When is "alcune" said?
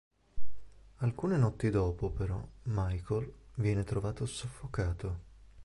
0.95-1.37